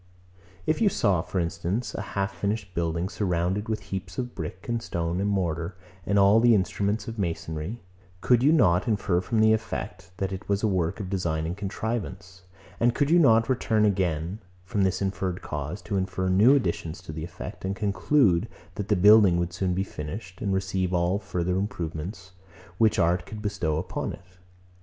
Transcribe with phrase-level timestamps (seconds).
[0.65, 4.81] If you saw, for instance, a half finished building, surrounded with heaps of brick and
[4.81, 5.75] stone and mortar,
[6.07, 7.79] and all the instruments of masonry;
[8.19, 11.55] could you not infer from the effect, that it was a work of design and
[11.55, 12.41] contrivance?
[12.79, 17.11] And could you not return again, from this inferred cause, to infer new additions to
[17.11, 21.25] the effect, and conclude, that the building would soon be finished, and receive all the
[21.25, 22.31] further improvements,
[22.79, 24.25] which art could bestow upon it?